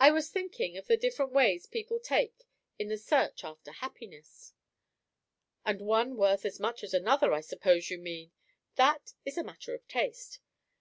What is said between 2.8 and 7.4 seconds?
the search after happiness." "And one worth as much as another, I